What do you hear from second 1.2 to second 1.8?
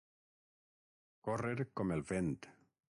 Córrer